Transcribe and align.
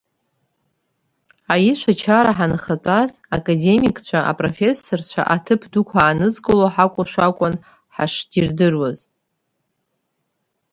Аишәачара 1.53 2.31
ҳанахатәаз, 2.37 3.11
академикцәа, 3.35 4.19
апрофессорцәа, 4.31 5.21
аҭыԥ 5.35 5.61
дуқәа 5.71 5.99
аанызкыло 6.03 6.67
ҳакәушәа 6.73 7.23
акәын 7.27 7.53
ҳашдирдыруаз. 7.95 8.99